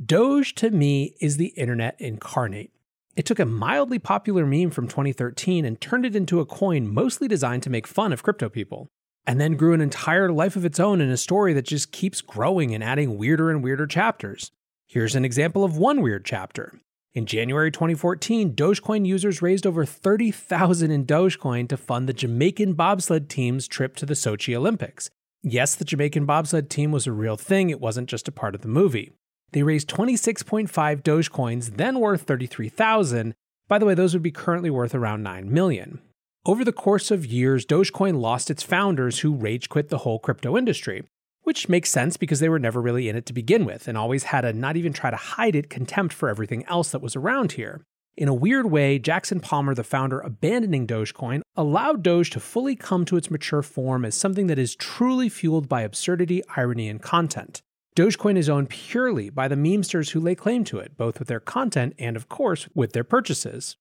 Doge 0.04 0.57
to 0.57 0.73
me 0.73 1.14
is 1.21 1.37
the 1.37 1.54
internet 1.57 1.95
incarnate. 2.00 2.73
It 3.14 3.25
took 3.25 3.38
a 3.38 3.47
mildly 3.47 4.00
popular 4.00 4.45
meme 4.45 4.73
from 4.73 4.88
2013 4.88 5.64
and 5.64 5.81
turned 5.81 6.04
it 6.04 6.16
into 6.16 6.40
a 6.40 6.45
coin 6.45 6.92
mostly 6.92 7.28
designed 7.28 7.62
to 7.62 7.71
make 7.71 7.87
fun 7.87 8.12
of 8.12 8.25
crypto 8.25 8.49
people, 8.49 8.88
and 9.28 9.40
then 9.40 9.54
grew 9.54 9.75
an 9.75 9.81
entire 9.81 10.33
life 10.33 10.57
of 10.57 10.64
its 10.64 10.81
own 10.81 11.00
in 11.00 11.09
a 11.09 11.16
story 11.16 11.52
that 11.52 11.66
just 11.66 11.92
keeps 11.92 12.21
growing 12.21 12.75
and 12.75 12.83
adding 12.83 13.16
weirder 13.16 13.49
and 13.49 13.62
weirder 13.62 13.87
chapters. 13.87 14.50
Here's 14.92 15.16
an 15.16 15.25
example 15.25 15.64
of 15.64 15.78
one 15.78 16.02
weird 16.02 16.22
chapter. 16.22 16.78
In 17.14 17.25
January 17.25 17.70
2014, 17.70 18.54
Dogecoin 18.54 19.06
users 19.06 19.40
raised 19.40 19.66
over 19.66 19.87
30,000 19.87 20.90
in 20.90 21.06
Dogecoin 21.06 21.66
to 21.70 21.78
fund 21.78 22.06
the 22.06 22.12
Jamaican 22.12 22.75
bobsled 22.75 23.30
team's 23.30 23.66
trip 23.66 23.96
to 23.96 24.04
the 24.04 24.12
Sochi 24.12 24.54
Olympics. 24.54 25.08
Yes, 25.42 25.75
the 25.75 25.87
Jamaican 25.87 26.26
bobsled 26.26 26.68
team 26.68 26.92
was 26.92 27.06
a 27.06 27.12
real 27.12 27.38
thing, 27.38 27.70
it 27.70 27.80
wasn't 27.80 28.11
just 28.11 28.28
a 28.28 28.32
part 28.32 28.54
of 28.54 28.61
the 28.61 28.68
movie. 28.68 29.12
They 29.52 29.62
raised 29.62 29.88
26.5 29.88 30.68
Dogecoins, 31.02 31.78
then 31.78 31.99
worth 31.99 32.25
33,000. 32.25 33.32
By 33.68 33.78
the 33.78 33.87
way, 33.87 33.94
those 33.94 34.12
would 34.12 34.22
be 34.22 34.30
currently 34.30 34.68
worth 34.68 34.94
around 34.94 35.22
9 35.22 35.50
million. 35.50 36.02
Over 36.44 36.66
the 36.66 36.70
course 36.70 37.11
of 37.11 37.25
years, 37.25 37.64
Dogecoin 37.64 38.20
lost 38.20 38.50
its 38.50 38.62
founders 38.62 39.20
who 39.20 39.34
rage 39.34 39.70
quit 39.70 39.88
the 39.88 39.99
whole 40.04 40.18
crypto 40.18 40.58
industry, 40.58 41.04
which 41.42 41.68
makes 41.68 41.90
sense 41.90 42.16
because 42.16 42.40
they 42.40 42.49
were 42.49 42.58
never 42.58 42.80
really 42.80 43.08
in 43.08 43.16
it 43.16 43.26
to 43.26 43.32
begin 43.32 43.64
with 43.64 43.88
and 43.88 43.99
always 43.99 44.25
had 44.25 44.44
a 44.44 44.52
not 44.52 44.76
even 44.76 44.92
try 44.92 45.11
to 45.11 45.16
hide 45.16 45.54
it 45.54 45.70
contempt 45.70 46.14
for 46.14 46.28
everything 46.28 46.64
else 46.66 46.90
that 46.90 47.02
was 47.02 47.16
around 47.16 47.52
here. 47.52 47.82
In 48.14 48.28
a 48.28 48.34
weird 48.34 48.70
way, 48.70 48.99
Jackson 48.99 49.40
Palmer, 49.40 49.75
the 49.75 49.82
founder, 49.82 50.20
abandoning 50.20 50.87
Dogecoin, 50.87 51.40
allowed 51.56 52.02
Doge 52.02 52.28
to 52.30 52.40
fully 52.40 52.76
come 52.76 53.06
to 53.06 53.16
its 53.16 53.30
mature 53.30 53.62
form 53.62 54.04
as 54.04 54.14
something 54.14 54.49
that 54.49 54.58
is 54.58 54.76
truly 54.76 55.30
fueled 55.30 55.68
by 55.68 55.80
absurdity, 55.80 56.42
irony, 56.54 56.88
and 56.88 57.00
content. 57.00 57.62
Dogecoin 57.96 58.37
is 58.37 58.49
owned 58.49 58.68
purely 58.68 59.30
by 59.30 59.49
the 59.49 59.56
memesters 59.56 60.11
who 60.11 60.20
lay 60.20 60.34
claim 60.34 60.64
to 60.64 60.78
it, 60.78 60.96
both 60.96 61.18
with 61.18 61.28
their 61.28 61.40
content 61.40 61.94
and, 61.99 62.16
of 62.16 62.28
course, 62.28 62.68
with 62.75 62.92
their 62.92 63.04
purchases. 63.04 63.76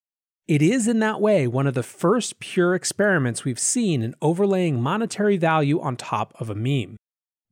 It 0.48 0.62
is, 0.62 0.88
in 0.88 1.00
that 1.00 1.22
way, 1.22 1.46
one 1.46 1.68
of 1.68 1.76
the 1.76 1.84
first 1.84 2.40
pure 2.40 2.74
experiments 2.74 3.46
we've 3.46 3.60
seen 3.60 4.02
in 4.02 4.16
overlaying 4.22 4.82
monetary 4.82 5.38
value 5.38 5.80
on 5.80 5.96
top 5.96 6.34
of 6.40 6.50
a 6.50 6.56
meme. 6.56 6.98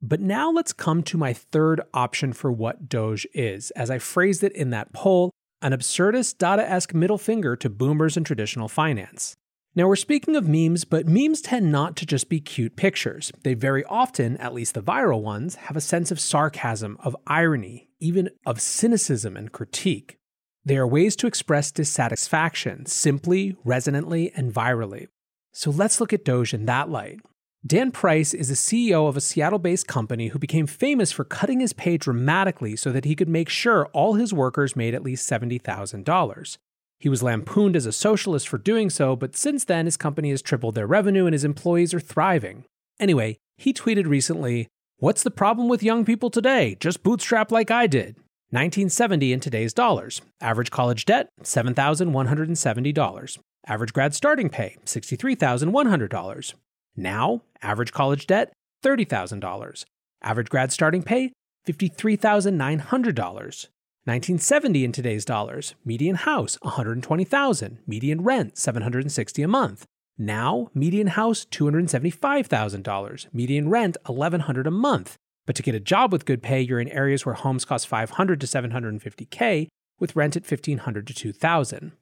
But 0.02 0.20
now 0.20 0.50
let's 0.50 0.72
come 0.72 1.02
to 1.04 1.18
my 1.18 1.32
third 1.32 1.80
option 1.92 2.32
for 2.32 2.50
what 2.50 2.88
Doge 2.88 3.26
is, 3.34 3.70
as 3.72 3.90
I 3.90 3.98
phrased 3.98 4.42
it 4.42 4.52
in 4.52 4.70
that 4.70 4.92
poll 4.92 5.30
an 5.62 5.72
absurdist 5.72 6.38
Dada 6.38 6.68
esque 6.68 6.94
middle 6.94 7.18
finger 7.18 7.54
to 7.56 7.68
boomers 7.68 8.16
and 8.16 8.24
traditional 8.24 8.68
finance. 8.68 9.36
Now, 9.74 9.86
we're 9.86 9.96
speaking 9.96 10.34
of 10.34 10.48
memes, 10.48 10.84
but 10.84 11.06
memes 11.06 11.40
tend 11.40 11.70
not 11.70 11.96
to 11.96 12.06
just 12.06 12.28
be 12.28 12.40
cute 12.40 12.76
pictures. 12.76 13.30
They 13.44 13.54
very 13.54 13.84
often, 13.84 14.36
at 14.38 14.54
least 14.54 14.74
the 14.74 14.82
viral 14.82 15.22
ones, 15.22 15.56
have 15.56 15.76
a 15.76 15.80
sense 15.80 16.10
of 16.10 16.18
sarcasm, 16.18 16.96
of 17.04 17.16
irony, 17.26 17.88
even 18.00 18.30
of 18.44 18.60
cynicism 18.60 19.36
and 19.36 19.52
critique. 19.52 20.18
They 20.64 20.76
are 20.76 20.86
ways 20.86 21.14
to 21.16 21.26
express 21.26 21.70
dissatisfaction, 21.70 22.86
simply, 22.86 23.56
resonantly, 23.64 24.32
and 24.34 24.52
virally. 24.52 25.06
So 25.52 25.70
let's 25.70 26.00
look 26.00 26.12
at 26.12 26.24
Doge 26.24 26.52
in 26.52 26.66
that 26.66 26.88
light. 26.88 27.20
Dan 27.66 27.90
Price 27.90 28.32
is 28.32 28.48
the 28.48 28.54
CEO 28.54 29.06
of 29.06 29.18
a 29.18 29.20
Seattle 29.20 29.58
based 29.58 29.86
company 29.86 30.28
who 30.28 30.38
became 30.38 30.66
famous 30.66 31.12
for 31.12 31.24
cutting 31.24 31.60
his 31.60 31.74
pay 31.74 31.98
dramatically 31.98 32.74
so 32.74 32.90
that 32.90 33.04
he 33.04 33.14
could 33.14 33.28
make 33.28 33.50
sure 33.50 33.86
all 33.88 34.14
his 34.14 34.32
workers 34.32 34.74
made 34.74 34.94
at 34.94 35.02
least 35.02 35.28
$70,000. 35.28 36.56
He 36.98 37.10
was 37.10 37.22
lampooned 37.22 37.76
as 37.76 37.84
a 37.84 37.92
socialist 37.92 38.48
for 38.48 38.56
doing 38.56 38.88
so, 38.88 39.14
but 39.14 39.36
since 39.36 39.64
then 39.64 39.84
his 39.84 39.98
company 39.98 40.30
has 40.30 40.40
tripled 40.40 40.74
their 40.74 40.86
revenue 40.86 41.26
and 41.26 41.34
his 41.34 41.44
employees 41.44 41.92
are 41.92 42.00
thriving. 42.00 42.64
Anyway, 42.98 43.36
he 43.58 43.74
tweeted 43.74 44.06
recently 44.06 44.68
What's 44.96 45.22
the 45.22 45.30
problem 45.30 45.68
with 45.68 45.82
young 45.82 46.06
people 46.06 46.30
today? 46.30 46.78
Just 46.80 47.02
bootstrap 47.02 47.52
like 47.52 47.70
I 47.70 47.86
did. 47.86 48.16
1970 48.52 49.34
in 49.34 49.40
today's 49.40 49.74
dollars. 49.74 50.22
Average 50.40 50.70
college 50.70 51.04
debt, 51.04 51.28
$7,170. 51.42 53.38
Average 53.66 53.92
grad 53.92 54.14
starting 54.14 54.48
pay, 54.48 54.76
$63,100. 54.86 56.54
Now, 56.96 57.42
average 57.62 57.92
college 57.92 58.26
debt, 58.26 58.52
$30,000. 58.84 59.84
Average 60.22 60.48
grad 60.48 60.72
starting 60.72 61.02
pay, 61.02 61.32
$53,900. 61.66 63.68
1970 64.04 64.84
in 64.84 64.92
today's 64.92 65.26
dollars, 65.26 65.74
median 65.84 66.16
house 66.16 66.56
120,000, 66.62 67.78
median 67.86 68.22
rent 68.22 68.56
760 68.56 69.42
a 69.42 69.48
month. 69.48 69.84
Now, 70.16 70.70
median 70.74 71.08
house 71.08 71.44
$275,000, 71.46 73.26
median 73.32 73.68
rent 73.68 73.96
1100 74.06 74.66
a 74.66 74.70
month. 74.70 75.16
But 75.46 75.56
to 75.56 75.62
get 75.62 75.74
a 75.74 75.80
job 75.80 76.12
with 76.12 76.24
good 76.24 76.42
pay, 76.42 76.60
you're 76.60 76.80
in 76.80 76.88
areas 76.88 77.26
where 77.26 77.34
homes 77.34 77.64
cost 77.64 77.88
500 77.88 78.40
to 78.40 78.46
750k 78.46 79.68
with 79.98 80.16
rent 80.16 80.36
at 80.36 80.50
1500 80.50 81.06
to 81.06 81.14
2000. 81.14 81.92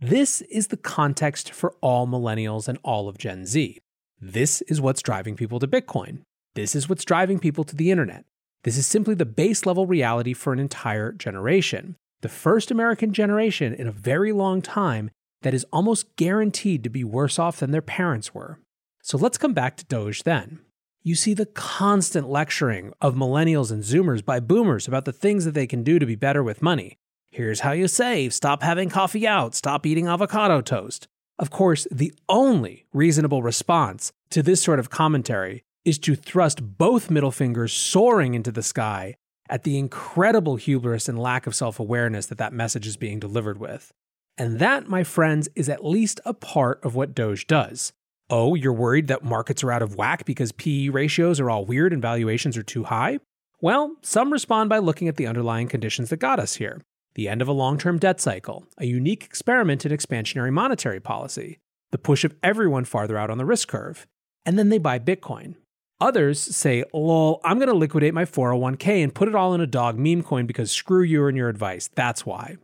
This 0.00 0.42
is 0.42 0.68
the 0.68 0.76
context 0.76 1.52
for 1.52 1.74
all 1.80 2.06
millennials 2.06 2.68
and 2.68 2.78
all 2.84 3.08
of 3.08 3.18
Gen 3.18 3.46
Z. 3.46 3.78
This 4.20 4.62
is 4.62 4.80
what's 4.80 5.02
driving 5.02 5.36
people 5.36 5.60
to 5.60 5.68
Bitcoin. 5.68 6.22
This 6.54 6.74
is 6.74 6.88
what's 6.88 7.04
driving 7.04 7.38
people 7.38 7.62
to 7.62 7.76
the 7.76 7.92
internet. 7.92 8.24
This 8.64 8.76
is 8.76 8.86
simply 8.86 9.14
the 9.14 9.24
base 9.24 9.64
level 9.64 9.86
reality 9.86 10.32
for 10.32 10.52
an 10.52 10.58
entire 10.58 11.12
generation. 11.12 11.94
The 12.22 12.28
first 12.28 12.72
American 12.72 13.12
generation 13.12 13.72
in 13.72 13.86
a 13.86 13.92
very 13.92 14.32
long 14.32 14.60
time 14.60 15.10
that 15.42 15.54
is 15.54 15.64
almost 15.72 16.16
guaranteed 16.16 16.82
to 16.82 16.90
be 16.90 17.04
worse 17.04 17.38
off 17.38 17.60
than 17.60 17.70
their 17.70 17.80
parents 17.80 18.34
were. 18.34 18.58
So 19.02 19.16
let's 19.16 19.38
come 19.38 19.54
back 19.54 19.76
to 19.76 19.84
Doge 19.84 20.24
then. 20.24 20.58
You 21.04 21.14
see 21.14 21.32
the 21.32 21.46
constant 21.46 22.28
lecturing 22.28 22.92
of 23.00 23.14
millennials 23.14 23.70
and 23.70 23.84
zoomers 23.84 24.24
by 24.24 24.40
boomers 24.40 24.88
about 24.88 25.04
the 25.04 25.12
things 25.12 25.44
that 25.44 25.54
they 25.54 25.68
can 25.68 25.84
do 25.84 26.00
to 26.00 26.06
be 26.06 26.16
better 26.16 26.42
with 26.42 26.60
money. 26.60 26.98
Here's 27.30 27.60
how 27.60 27.70
you 27.70 27.86
save 27.86 28.34
stop 28.34 28.64
having 28.64 28.88
coffee 28.88 29.28
out, 29.28 29.54
stop 29.54 29.86
eating 29.86 30.08
avocado 30.08 30.60
toast. 30.60 31.06
Of 31.38 31.50
course, 31.50 31.86
the 31.90 32.12
only 32.28 32.86
reasonable 32.92 33.42
response 33.42 34.12
to 34.30 34.42
this 34.42 34.60
sort 34.60 34.80
of 34.80 34.90
commentary 34.90 35.62
is 35.84 35.98
to 36.00 36.16
thrust 36.16 36.76
both 36.76 37.10
middle 37.10 37.30
fingers 37.30 37.72
soaring 37.72 38.34
into 38.34 38.50
the 38.50 38.62
sky 38.62 39.14
at 39.48 39.62
the 39.62 39.78
incredible 39.78 40.56
hubris 40.56 41.08
and 41.08 41.18
lack 41.18 41.46
of 41.46 41.54
self 41.54 41.78
awareness 41.78 42.26
that 42.26 42.38
that 42.38 42.52
message 42.52 42.86
is 42.86 42.96
being 42.96 43.20
delivered 43.20 43.58
with. 43.58 43.92
And 44.36 44.58
that, 44.58 44.88
my 44.88 45.04
friends, 45.04 45.48
is 45.54 45.68
at 45.68 45.84
least 45.84 46.20
a 46.24 46.34
part 46.34 46.84
of 46.84 46.94
what 46.94 47.14
Doge 47.14 47.46
does. 47.46 47.92
Oh, 48.30 48.54
you're 48.54 48.72
worried 48.72 49.06
that 49.08 49.24
markets 49.24 49.64
are 49.64 49.72
out 49.72 49.82
of 49.82 49.96
whack 49.96 50.24
because 50.24 50.52
PE 50.52 50.88
ratios 50.90 51.40
are 51.40 51.50
all 51.50 51.64
weird 51.64 51.92
and 51.92 52.02
valuations 52.02 52.56
are 52.56 52.62
too 52.62 52.84
high? 52.84 53.18
Well, 53.60 53.96
some 54.02 54.32
respond 54.32 54.68
by 54.68 54.78
looking 54.78 55.08
at 55.08 55.16
the 55.16 55.26
underlying 55.26 55.68
conditions 55.68 56.10
that 56.10 56.18
got 56.18 56.38
us 56.38 56.56
here 56.56 56.80
the 57.18 57.28
end 57.28 57.42
of 57.42 57.48
a 57.48 57.52
long 57.52 57.76
term 57.78 57.98
debt 57.98 58.20
cycle, 58.20 58.64
a 58.78 58.86
unique 58.86 59.24
experiment 59.24 59.84
in 59.84 59.90
expansionary 59.90 60.52
monetary 60.52 61.00
policy, 61.00 61.58
the 61.90 61.98
push 61.98 62.22
of 62.22 62.36
everyone 62.44 62.84
farther 62.84 63.18
out 63.18 63.28
on 63.28 63.38
the 63.38 63.44
risk 63.44 63.66
curve, 63.66 64.06
and 64.46 64.56
then 64.56 64.68
they 64.68 64.78
buy 64.78 65.00
Bitcoin. 65.00 65.56
Others 66.00 66.38
say, 66.38 66.84
lol, 66.94 67.40
I'm 67.42 67.58
going 67.58 67.66
to 67.66 67.74
liquidate 67.74 68.14
my 68.14 68.24
401k 68.24 69.02
and 69.02 69.12
put 69.12 69.26
it 69.26 69.34
all 69.34 69.52
in 69.52 69.60
a 69.60 69.66
dog 69.66 69.98
meme 69.98 70.22
coin 70.22 70.46
because 70.46 70.70
screw 70.70 71.02
you 71.02 71.26
and 71.26 71.36
your 71.36 71.48
advice. 71.48 71.90
That's 71.92 72.24
why. 72.24 72.56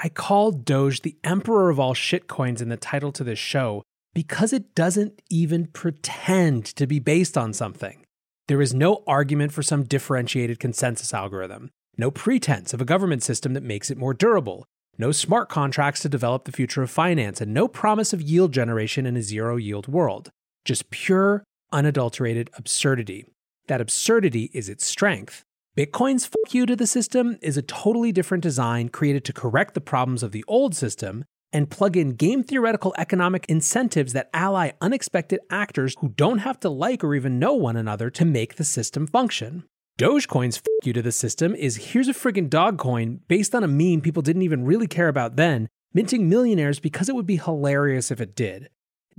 I 0.00 0.08
call 0.08 0.50
Doge 0.50 1.02
the 1.02 1.16
emperor 1.22 1.70
of 1.70 1.78
all 1.78 1.94
shitcoins 1.94 2.60
in 2.60 2.70
the 2.70 2.76
title 2.76 3.12
to 3.12 3.22
this 3.22 3.38
show 3.38 3.84
because 4.12 4.52
it 4.52 4.74
doesn't 4.74 5.22
even 5.30 5.68
pretend 5.68 6.64
to 6.64 6.88
be 6.88 6.98
based 6.98 7.38
on 7.38 7.52
something. 7.52 8.04
There 8.48 8.60
is 8.60 8.74
no 8.74 9.04
argument 9.06 9.52
for 9.52 9.62
some 9.62 9.84
differentiated 9.84 10.58
consensus 10.58 11.14
algorithm, 11.14 11.70
no 11.96 12.10
pretense 12.10 12.72
of 12.72 12.80
a 12.80 12.84
government 12.84 13.22
system 13.22 13.54
that 13.54 13.62
makes 13.62 13.90
it 13.90 13.98
more 13.98 14.14
durable, 14.14 14.66
no 14.96 15.12
smart 15.12 15.48
contracts 15.48 16.00
to 16.02 16.08
develop 16.08 16.44
the 16.44 16.52
future 16.52 16.82
of 16.82 16.90
finance, 16.90 17.40
and 17.40 17.52
no 17.52 17.66
promise 17.66 18.12
of 18.12 18.22
yield 18.22 18.52
generation 18.52 19.06
in 19.06 19.16
a 19.16 19.22
zero 19.22 19.56
yield 19.56 19.88
world. 19.88 20.30
Just 20.64 20.90
pure 20.90 21.44
unadulterated 21.72 22.50
absurdity. 22.54 23.26
That 23.66 23.80
absurdity 23.80 24.50
is 24.52 24.68
its 24.68 24.86
strength. 24.86 25.42
Bitcoin's 25.76 26.26
fuck 26.26 26.54
you 26.54 26.66
to 26.66 26.76
the 26.76 26.86
system 26.86 27.36
is 27.42 27.56
a 27.56 27.62
totally 27.62 28.12
different 28.12 28.42
design 28.42 28.88
created 28.88 29.24
to 29.24 29.32
correct 29.32 29.74
the 29.74 29.80
problems 29.80 30.22
of 30.22 30.30
the 30.30 30.44
old 30.46 30.76
system 30.76 31.24
and 31.52 31.70
plug 31.70 31.96
in 31.96 32.10
game 32.10 32.44
theoretical 32.44 32.94
economic 32.96 33.46
incentives 33.48 34.12
that 34.12 34.30
ally 34.32 34.70
unexpected 34.80 35.40
actors 35.50 35.96
who 36.00 36.08
don't 36.10 36.38
have 36.38 36.60
to 36.60 36.68
like 36.68 37.02
or 37.02 37.14
even 37.14 37.38
know 37.38 37.54
one 37.54 37.76
another 37.76 38.10
to 38.10 38.24
make 38.24 38.54
the 38.54 38.64
system 38.64 39.06
function. 39.06 39.64
Dogecoin's 39.96 40.56
f 40.56 40.64
you 40.82 40.92
to 40.92 41.02
the 41.02 41.12
system 41.12 41.54
is 41.54 41.92
here's 41.92 42.08
a 42.08 42.12
friggin' 42.12 42.50
dog 42.50 42.78
coin 42.78 43.20
based 43.28 43.54
on 43.54 43.62
a 43.62 43.68
meme 43.68 44.00
people 44.00 44.22
didn't 44.22 44.42
even 44.42 44.64
really 44.64 44.88
care 44.88 45.06
about 45.06 45.36
then, 45.36 45.68
minting 45.92 46.28
millionaires 46.28 46.80
because 46.80 47.08
it 47.08 47.14
would 47.14 47.28
be 47.28 47.36
hilarious 47.36 48.10
if 48.10 48.20
it 48.20 48.34
did. 48.34 48.70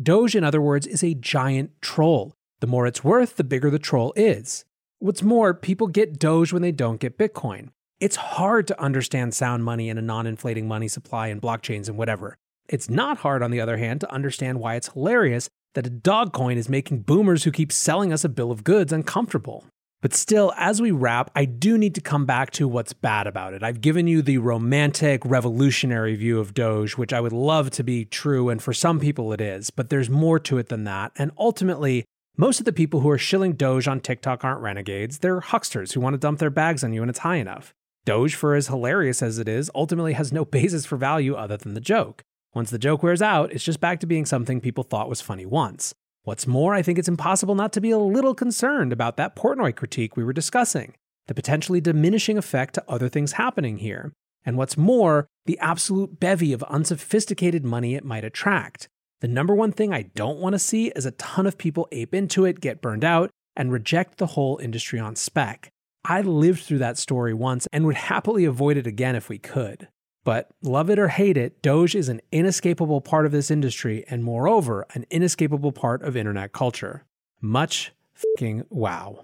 Doge, 0.04 0.36
in 0.36 0.44
other 0.44 0.62
words, 0.62 0.86
is 0.86 1.02
a 1.02 1.14
giant 1.14 1.72
troll. 1.82 2.34
The 2.60 2.68
more 2.68 2.86
it's 2.86 3.06
worth, 3.06 3.38
the 3.38 3.46
bigger 3.46 3.70
the 3.70 3.80
troll 3.80 4.12
is. 4.18 4.66
What's 5.00 5.24
more, 5.24 5.54
people 5.54 5.88
get 5.88 6.20
Doge 6.20 6.52
when 6.52 6.62
they 6.62 6.74
don't 6.74 7.00
get 7.00 7.18
Bitcoin. 7.18 7.70
It's 8.02 8.18
hard 8.18 8.68
to 8.68 8.82
understand 8.82 9.34
sound 9.34 9.64
money 9.64 9.90
and 9.90 9.98
a 9.98 10.02
non 10.02 10.28
inflating 10.28 10.68
money 10.68 10.90
supply 10.90 11.28
and 11.28 11.42
blockchains 11.42 11.88
and 11.88 11.98
whatever. 11.98 12.36
It's 12.68 12.90
not 12.90 13.20
hard, 13.20 13.42
on 13.42 13.52
the 13.52 13.62
other 13.62 13.78
hand, 13.78 14.02
to 14.02 14.12
understand 14.12 14.60
why 14.60 14.76
it's 14.76 14.90
hilarious 14.90 15.50
that 15.74 15.88
a 15.88 15.90
dog 15.90 16.34
coin 16.34 16.58
is 16.58 16.68
making 16.68 17.04
boomers 17.04 17.46
who 17.46 17.52
keep 17.52 17.72
selling 17.72 18.12
us 18.12 18.26
a 18.26 18.30
bill 18.30 18.52
of 18.52 18.66
goods 18.66 18.92
uncomfortable. 18.92 19.64
But 20.06 20.14
still, 20.14 20.54
as 20.56 20.84
we 20.84 20.92
wrap, 20.92 21.32
I 21.36 21.46
do 21.46 21.80
need 21.80 21.96
to 21.96 22.00
come 22.00 22.28
back 22.28 22.52
to 22.52 22.68
what's 22.68 22.94
bad 22.94 23.26
about 23.26 23.56
it. 23.56 23.64
I've 23.64 23.82
given 23.82 24.06
you 24.06 24.22
the 24.22 24.38
romantic, 24.38 25.26
revolutionary 25.26 26.14
view 26.14 26.40
of 26.40 26.54
Doge, 26.54 26.96
which 26.96 27.12
I 27.12 27.20
would 27.20 27.34
love 27.34 27.72
to 27.72 27.84
be 27.84 28.06
true, 28.06 28.50
and 28.50 28.62
for 28.62 28.72
some 28.72 29.00
people 29.00 29.34
it 29.34 29.42
is, 29.42 29.72
but 29.72 29.90
there's 29.90 30.08
more 30.08 30.38
to 30.42 30.60
it 30.60 30.70
than 30.70 30.84
that. 30.84 31.12
And 31.18 31.32
ultimately, 31.40 32.06
most 32.38 32.60
of 32.60 32.66
the 32.66 32.72
people 32.72 33.00
who 33.00 33.10
are 33.10 33.18
shilling 33.18 33.54
Doge 33.54 33.88
on 33.88 34.00
TikTok 34.00 34.44
aren't 34.44 34.62
renegades, 34.62 35.18
they're 35.18 35.40
hucksters 35.40 35.94
who 35.94 36.02
want 36.02 36.14
to 36.14 36.20
dump 36.20 36.38
their 36.38 36.52
bags 36.52 36.84
on 36.84 36.94
you 36.94 37.02
and 37.02 37.10
it's 37.10 37.26
high 37.26 37.38
enough. 37.38 37.74
Doge, 38.06 38.36
for 38.36 38.54
as 38.54 38.68
hilarious 38.68 39.24
as 39.24 39.40
it 39.40 39.48
is, 39.48 39.72
ultimately 39.74 40.14
has 40.14 40.32
no 40.32 40.46
basis 40.60 40.86
for 40.86 40.98
value 40.98 41.34
other 41.34 41.58
than 41.58 41.74
the 41.74 41.82
joke. 41.82 42.22
Once 42.54 42.70
the 42.70 42.78
joke 42.78 43.02
wears 43.02 43.24
out, 43.24 43.52
it's 43.52 43.64
just 43.64 43.80
back 43.80 44.00
to 44.02 44.06
being 44.06 44.28
something 44.28 44.62
people 44.62 44.84
thought 44.84 45.10
was 45.10 45.20
funny 45.20 45.48
once. 45.48 45.96
What's 46.26 46.48
more, 46.48 46.74
I 46.74 46.82
think 46.82 46.98
it's 46.98 47.08
impossible 47.08 47.54
not 47.54 47.72
to 47.74 47.82
be 47.82 47.92
a 47.92 48.00
little 48.00 48.34
concerned 48.34 48.92
about 48.92 49.16
that 49.18 49.36
Portnoy 49.36 49.76
critique 49.76 50.18
we 50.18 50.24
were 50.24 50.34
discussing, 50.34 50.96
the 51.28 51.36
potentially 51.36 51.80
diminishing 51.80 52.36
effect 52.36 52.74
to 52.74 52.84
other 52.88 53.10
things 53.10 53.34
happening 53.34 53.78
here. 53.78 54.12
And 54.44 54.58
what's 54.58 54.76
more, 54.76 55.28
the 55.46 55.60
absolute 55.60 56.20
bevy 56.20 56.52
of 56.52 56.64
unsophisticated 56.64 57.64
money 57.64 57.94
it 57.94 58.04
might 58.04 58.24
attract. 58.24 58.88
The 59.22 59.28
number 59.28 59.54
one 59.54 59.72
thing 59.72 59.94
I 59.94 60.10
don't 60.16 60.40
want 60.40 60.54
to 60.54 60.60
see 60.60 60.88
is 60.96 61.06
a 61.06 61.12
ton 61.12 61.46
of 61.46 61.60
people 61.60 61.88
ape 61.92 62.16
into 62.16 62.44
it, 62.44 62.60
get 62.60 62.82
burned 62.82 63.06
out, 63.06 63.30
and 63.56 63.72
reject 63.72 64.18
the 64.18 64.26
whole 64.26 64.58
industry 64.58 65.00
on 65.00 65.16
spec. 65.16 65.70
I 66.04 66.22
lived 66.22 66.64
through 66.64 66.80
that 66.80 66.98
story 66.98 67.36
once 67.36 67.68
and 67.72 67.86
would 67.86 67.96
happily 68.10 68.46
avoid 68.46 68.78
it 68.78 68.88
again 68.88 69.16
if 69.16 69.30
we 69.30 69.38
could. 69.38 69.90
But 70.26 70.50
love 70.64 70.90
it 70.90 71.00
or 71.00 71.08
hate 71.08 71.38
it, 71.38 71.62
Doge 71.62 71.96
is 71.96 72.10
an 72.10 72.20
inescapable 72.32 73.00
part 73.00 73.26
of 73.28 73.32
this 73.32 73.52
industry 73.52 74.04
and, 74.10 74.24
moreover, 74.24 74.86
an 74.94 75.06
inescapable 75.12 75.72
part 75.72 76.02
of 76.02 76.18
internet 76.18 76.52
culture. 76.52 77.06
Much 77.40 77.94
fucking 78.16 78.66
wow. 78.70 79.24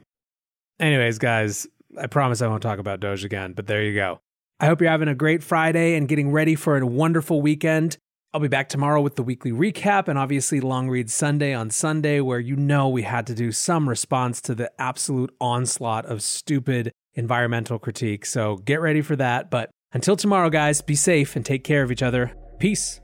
Anyways, 0.79 1.17
guys, 1.17 1.67
I 1.99 2.05
promise 2.05 2.41
I 2.41 2.47
won't 2.47 2.61
talk 2.61 2.77
about 2.77 2.99
Doge 2.99 3.25
again, 3.25 3.53
but 3.53 3.65
there 3.65 3.83
you 3.83 3.95
go. 3.95 4.21
I 4.59 4.67
hope 4.67 4.79
you're 4.79 4.91
having 4.91 5.07
a 5.07 5.15
great 5.15 5.41
Friday 5.41 5.95
and 5.95 6.07
getting 6.07 6.31
ready 6.31 6.53
for 6.53 6.77
a 6.77 6.85
wonderful 6.85 7.41
weekend. 7.41 7.97
I'll 8.31 8.39
be 8.39 8.47
back 8.47 8.69
tomorrow 8.69 9.01
with 9.01 9.15
the 9.15 9.23
weekly 9.23 9.51
recap 9.51 10.07
and 10.07 10.19
obviously 10.19 10.61
Long 10.61 10.87
Read 10.87 11.09
Sunday 11.09 11.53
on 11.53 11.71
Sunday, 11.71 12.21
where 12.21 12.39
you 12.39 12.55
know 12.55 12.87
we 12.87 13.01
had 13.01 13.25
to 13.27 13.33
do 13.33 13.51
some 13.51 13.89
response 13.89 14.39
to 14.41 14.53
the 14.53 14.71
absolute 14.79 15.35
onslaught 15.41 16.05
of 16.05 16.21
stupid 16.21 16.91
environmental 17.15 17.79
critique. 17.79 18.25
So 18.25 18.57
get 18.57 18.79
ready 18.79 19.01
for 19.01 19.15
that. 19.15 19.49
But 19.49 19.71
until 19.93 20.15
tomorrow, 20.15 20.49
guys, 20.49 20.81
be 20.81 20.95
safe 20.95 21.35
and 21.35 21.45
take 21.45 21.63
care 21.63 21.83
of 21.83 21.91
each 21.91 22.03
other. 22.03 22.31
Peace. 22.59 23.01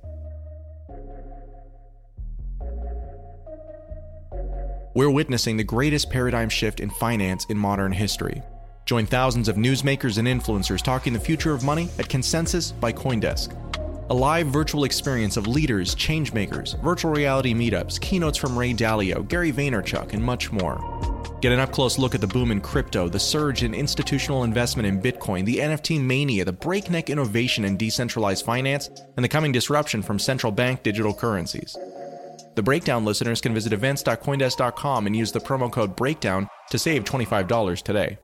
We're 4.94 5.12
witnessing 5.12 5.58
the 5.58 5.64
greatest 5.64 6.10
paradigm 6.10 6.50
shift 6.50 6.80
in 6.80 6.90
finance 6.90 7.46
in 7.50 7.58
modern 7.58 7.92
history. 7.92 8.42
Join 8.86 9.06
thousands 9.06 9.48
of 9.48 9.56
newsmakers 9.56 10.18
and 10.18 10.28
influencers 10.28 10.82
talking 10.82 11.14
the 11.14 11.20
future 11.20 11.54
of 11.54 11.64
money 11.64 11.90
at 12.00 12.10
Consensus 12.10 12.72
by 12.72 12.94
Coindesk. 12.94 13.54
A 14.10 14.14
live 14.14 14.48
virtual 14.48 14.86
experience 14.86 15.38
of 15.38 15.46
leaders, 15.46 15.94
changemakers, 15.94 16.82
virtual 16.82 17.12
reality 17.12 17.54
meetups, 17.54 18.00
keynotes 18.02 18.38
from 18.38 18.58
Ray 18.58 18.74
Dalio, 18.74 19.28
Gary 19.28 19.52
Vaynerchuk, 19.52 20.14
and 20.14 20.24
much 20.24 20.52
more. 20.52 20.78
Get 21.40 21.52
an 21.52 21.60
up 21.60 21.72
close 21.72 22.00
look 22.00 22.16
at 22.16 22.22
the 22.22 22.28
boom 22.28 22.52
in 22.52 22.62
crypto, 22.62 23.08
the 23.08 23.20
surge 23.20 23.64
in 23.64 23.74
institutional 23.74 24.44
investment 24.44 24.88
in 24.88 25.02
Bitcoin, 25.02 25.46
the 25.46 25.58
NFT 25.58 26.02
mania, 26.02 26.44
the 26.44 26.52
breakneck 26.52 27.10
innovation 27.10 27.64
in 27.64 27.78
decentralized 27.78 28.44
finance, 28.44 28.90
and 29.16 29.24
the 29.24 29.30
coming 29.30 29.52
disruption 29.52 30.02
from 30.02 30.18
central 30.18 30.52
bank 30.52 30.82
digital 30.82 31.14
currencies. 31.14 31.78
The 32.56 32.64
Breakdown 32.64 33.06
listeners 33.06 33.40
can 33.40 33.54
visit 33.54 33.72
events.coindesk.com 33.72 35.06
and 35.06 35.16
use 35.16 35.32
the 35.32 35.40
promo 35.40 35.72
code 35.72 35.96
BREAKDOWN 35.96 36.48
to 36.72 36.80
save 36.80 37.04
$25 37.04 37.84
today. 37.84 38.18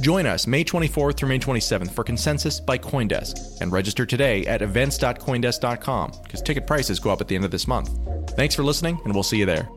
Join 0.00 0.26
us 0.26 0.48
May 0.48 0.64
24th 0.64 1.16
through 1.16 1.28
May 1.28 1.38
27th 1.38 1.92
for 1.92 2.02
Consensus 2.02 2.58
by 2.58 2.76
Coindesk 2.76 3.60
and 3.60 3.70
register 3.70 4.04
today 4.04 4.44
at 4.46 4.62
events.coindesk.com 4.62 6.12
because 6.24 6.42
ticket 6.42 6.66
prices 6.66 6.98
go 6.98 7.10
up 7.10 7.20
at 7.20 7.28
the 7.28 7.36
end 7.36 7.44
of 7.44 7.52
this 7.52 7.68
month. 7.68 7.96
Thanks 8.30 8.56
for 8.56 8.64
listening, 8.64 9.00
and 9.04 9.14
we'll 9.14 9.22
see 9.22 9.38
you 9.38 9.46
there. 9.46 9.68